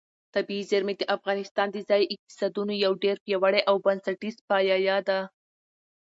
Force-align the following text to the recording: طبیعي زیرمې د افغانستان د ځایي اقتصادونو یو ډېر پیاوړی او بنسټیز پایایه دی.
طبیعي 0.35 0.63
زیرمې 0.71 0.93
د 0.97 1.03
افغانستان 1.17 1.67
د 1.71 1.77
ځایي 1.89 2.05
اقتصادونو 2.13 2.73
یو 2.85 2.93
ډېر 3.03 3.15
پیاوړی 3.25 3.61
او 3.69 3.75
بنسټیز 3.85 4.35
پایایه 4.49 4.97
دی. 5.07 5.19